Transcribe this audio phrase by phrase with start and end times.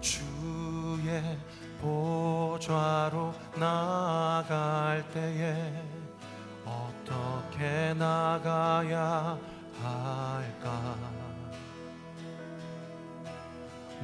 [0.00, 1.38] 주의
[1.80, 5.72] 보좌로 나갈 때에
[6.64, 9.38] 어떻게 나가야
[9.82, 10.94] 할까?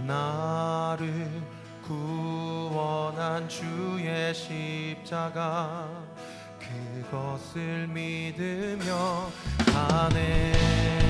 [0.07, 1.43] 나를
[1.87, 5.89] 구원한 주의 십자가
[6.59, 9.31] 그것을 믿으며
[9.67, 11.04] 가네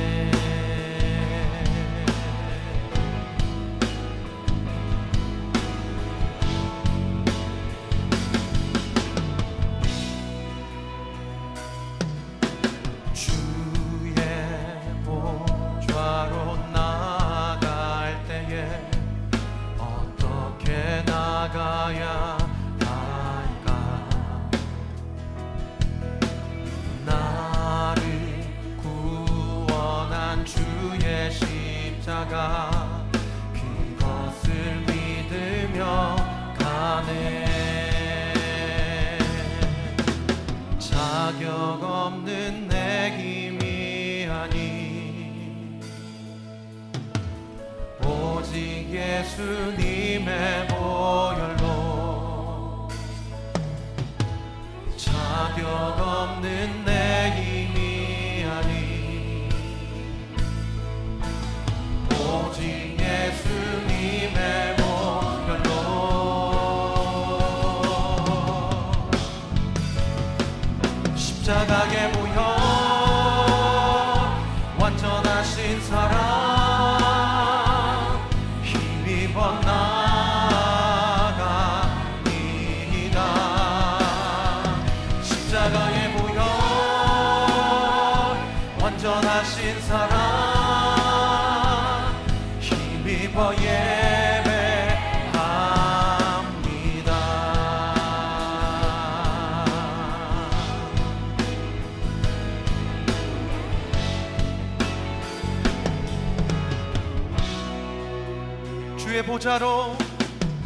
[109.15, 109.97] 주의 보좌로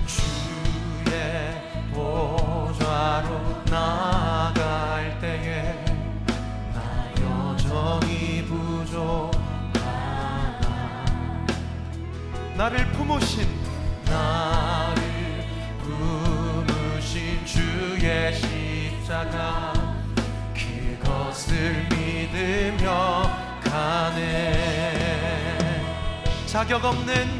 [0.06, 1.12] 주의
[1.92, 5.84] 보좌로 나갈 때에
[6.72, 9.38] 나 여전히 부족하다.
[12.56, 13.46] 나를 품으신
[14.06, 15.44] 나를
[15.82, 19.74] 품으신 주의 십자가
[20.54, 23.30] 그것을 믿으며
[23.62, 24.88] 가네.
[26.46, 27.37] 자격 없는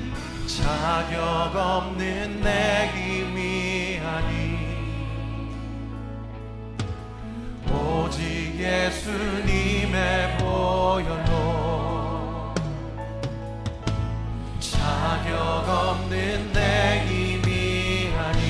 [0.63, 4.59] 자격 없는 내 힘이 아니.
[7.73, 11.35] 오직 예수님의 보혈로
[14.59, 15.37] 자격
[15.69, 18.43] 없는 내 힘이 아니.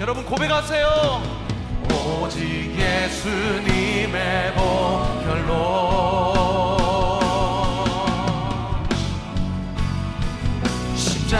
[0.00, 1.22] 여러분 고백하세요.
[1.90, 6.43] 오직 예수님의 보혈로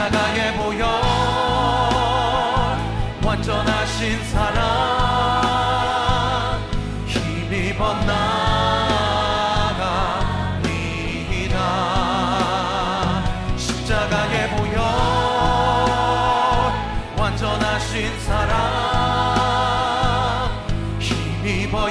[0.05, 0.85] 십자가의 보혈
[3.23, 4.63] 완전하신 사랑.
[7.07, 8.19] 힘입어 나갑니다.
[13.57, 14.77] 십자가의 보혈
[17.17, 18.55] 완전하신 사랑.
[20.99, 21.89] 힘입어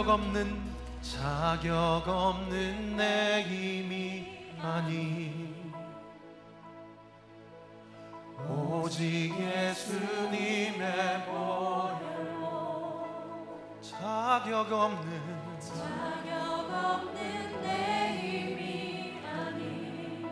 [0.00, 0.58] 자격 없는
[1.02, 5.54] 자격 없는 내 힘이 아니.
[8.48, 13.04] 오직 예수님의 보혈로
[13.82, 16.32] 자격 없는 자격
[16.72, 20.24] 없는 내 힘이 아니.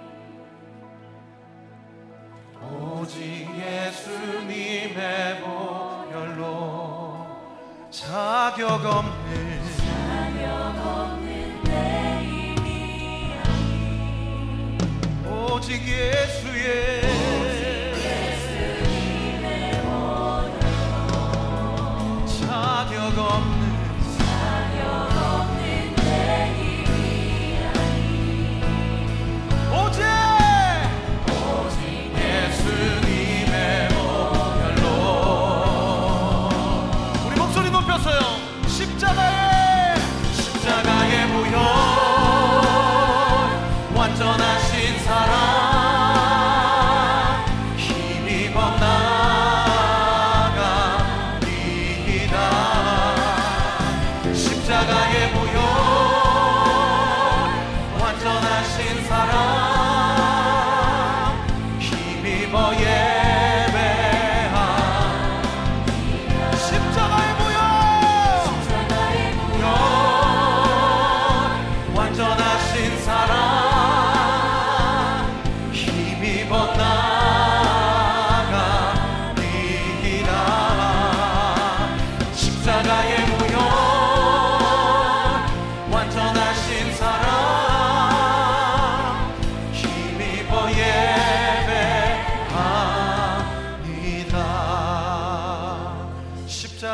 [2.72, 6.88] 오직 예수님의 보혈로
[7.90, 9.57] 자격 없는
[15.68, 17.07] 오직 예수의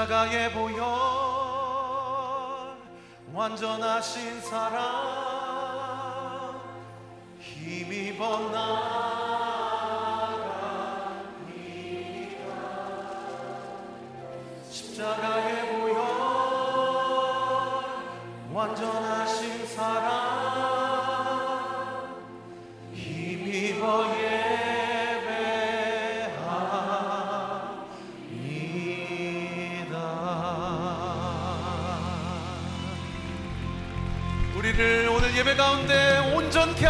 [0.05, 0.85] 십자가에 보여.
[3.33, 4.85] 완전하신 사랑
[7.41, 8.94] 힘입어 나.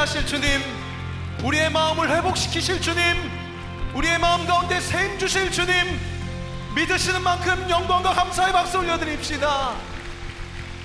[0.05, 0.61] 하실 주님,
[1.43, 3.03] 우리의 마음을 회복시키실 주님,
[3.95, 5.73] 우리의 마음 가운데 세임 주실 주님,
[6.75, 9.75] 믿으시는 만큼 영광과 감사의 박수 올려드립시다.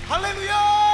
[0.07, 0.88] 할렐루야!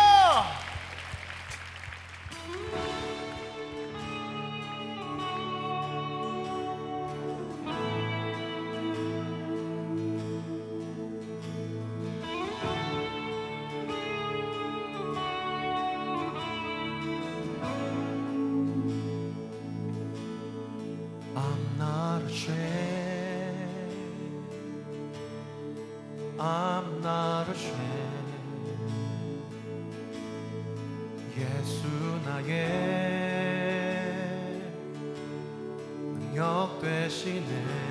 [36.85, 37.85] 빼시네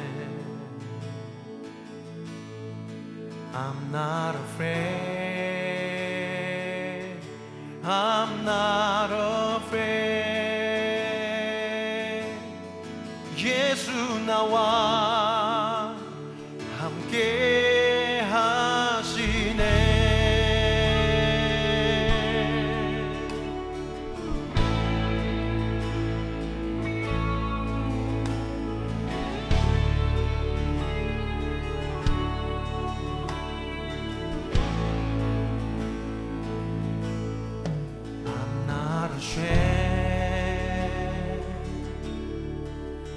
[3.56, 5.13] I'm not afraid.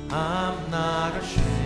[0.10, 1.57] I'm not ashamed.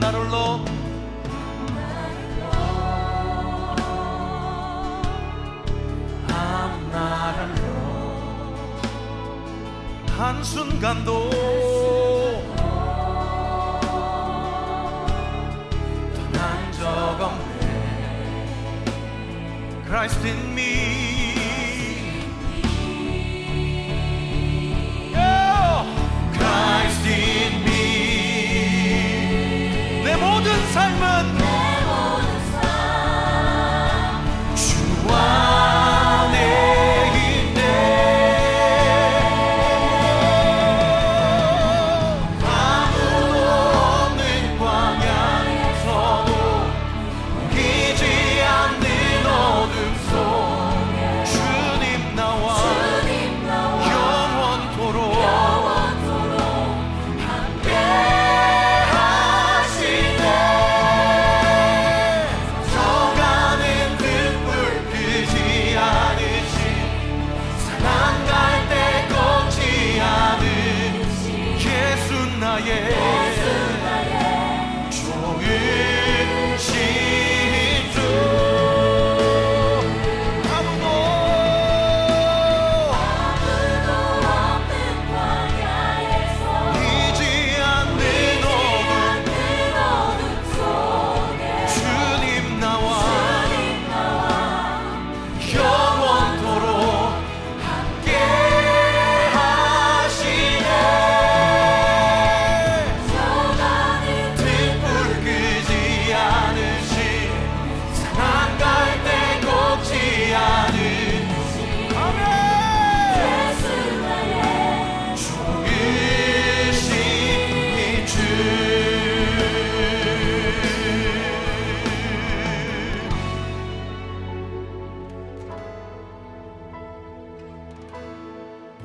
[0.00, 0.73] 나를 놓고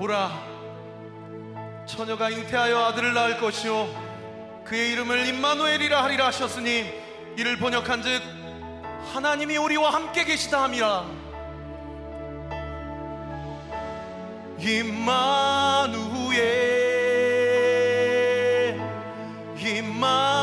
[0.10, 1.86] 보라?
[1.86, 3.88] 처녀가 잉태하여 아들을 낳을 것이요.
[4.66, 6.92] 그의 이름을 임마누엘이라 하리라 하셨으니
[7.38, 8.24] 이를 번역한즉
[9.14, 11.06] 하나님이 우리와 함께 계시다 함이라.
[14.58, 15.20] 임마누엘
[19.58, 20.39] 임마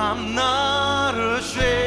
[0.00, 1.79] I'm not ashamed.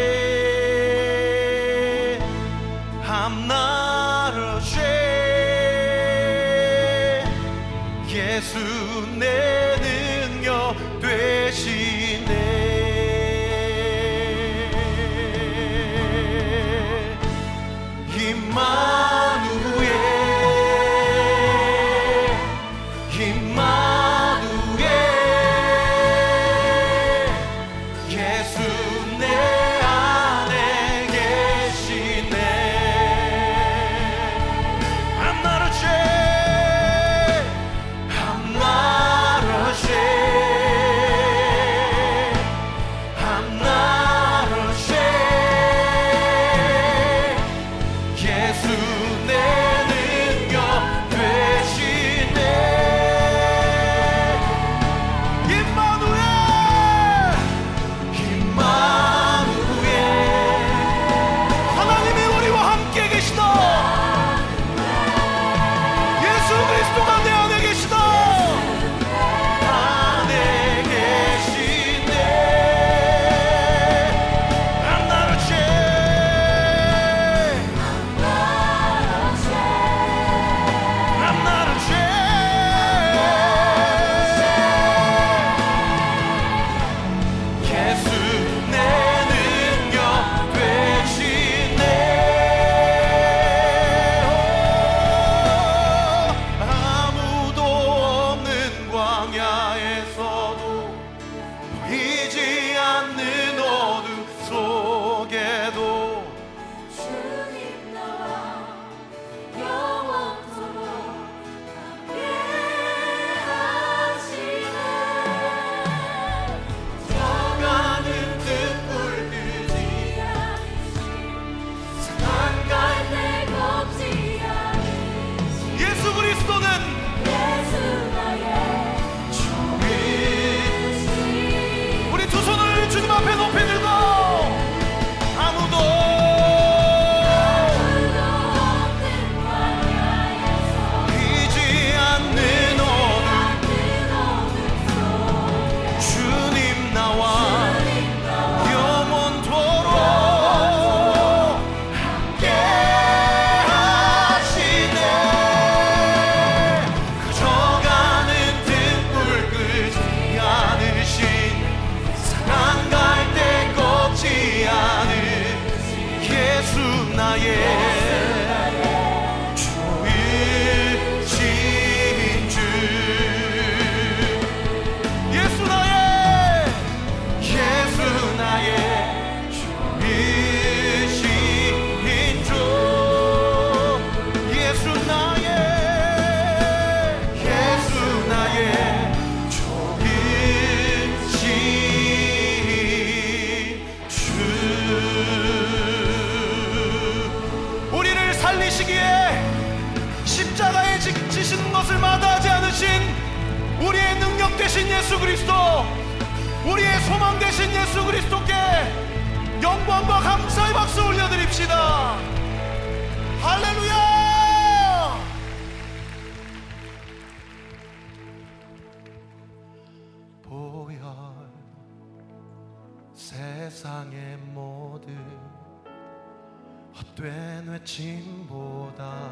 [227.13, 229.31] 헛된 외침보다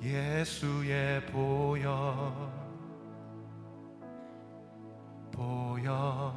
[0.00, 1.92] 예수의 보혈
[5.32, 6.32] 보혈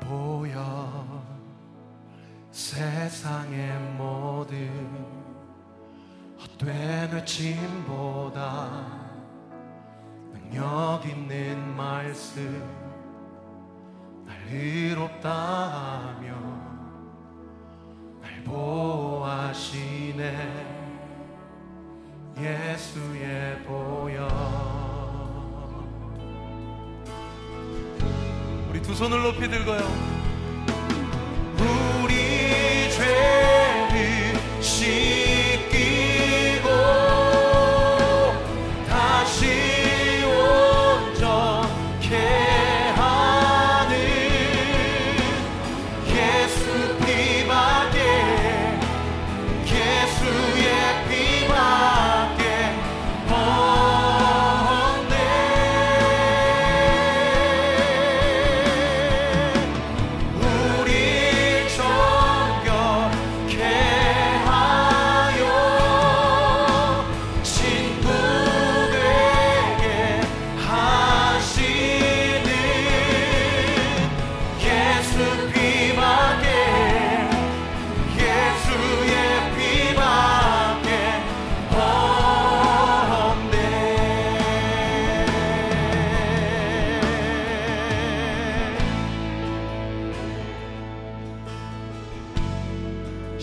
[0.00, 1.27] 보혈
[2.50, 4.68] 세상의 모든
[6.40, 8.98] 헛된 외침보다
[10.32, 12.64] 능력 있는 말씀
[14.26, 16.34] 날 의롭다 하며
[18.22, 20.28] 날 보호하시네.
[22.38, 24.28] 예수의 보혈.
[28.70, 29.80] 우리 두 손을 높이 들고요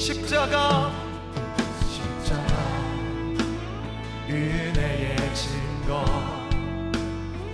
[0.05, 0.91] 십자가
[1.89, 2.53] 십자가
[4.29, 6.05] 은혜의 증거.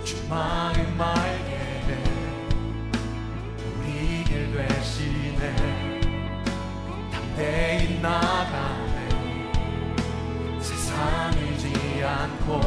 [0.04, 1.82] 주마음 말게
[3.78, 6.00] 우리 길 되시네.
[7.10, 9.08] 담대히 나가네.
[10.60, 12.60] 세상을 지 않고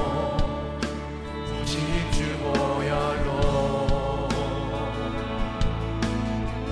[1.62, 1.78] 오직
[2.12, 4.28] 주 보혈로.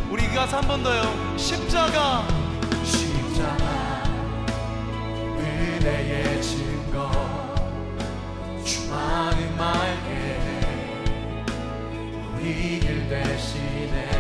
[0.10, 1.04] 우리 가사 한번 더요.
[1.38, 2.43] 십자가
[5.84, 7.12] 은혜의 증거
[8.64, 10.40] 주마음 말게
[12.38, 14.13] 우리 길 대신에